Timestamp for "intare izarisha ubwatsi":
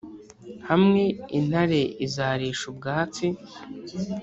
1.37-3.25